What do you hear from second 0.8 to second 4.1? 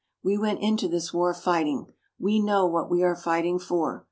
this war fighting. We know what we are fighting for.